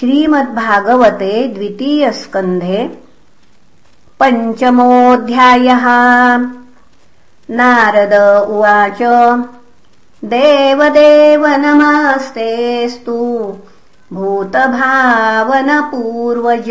[0.00, 2.98] श्रीमद्भागवते द्वितीयस्कन्धे
[4.20, 5.86] पञ्चमोऽध्यायः।
[7.50, 8.14] नारद
[8.50, 9.02] उवाच
[10.24, 13.18] देवदेव नमस्तेस्तु
[14.12, 16.70] भूतभावनपूर्वज।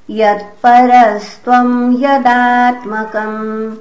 [0.09, 3.75] यत्परस्त्वम् यदात्मकम्।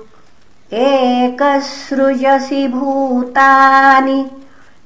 [0.72, 4.30] एकसृजसि भूतानि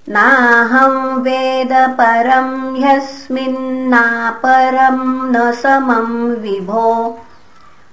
[0.09, 7.19] नाहम् वेद परम् ह्यस्मिन्नापरम् न समम् विभो।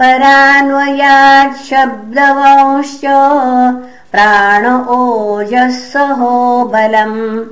[0.00, 3.00] परान्वयाच्छब्दवंश्च
[4.12, 7.44] प्राण ओजःसहो बलम्।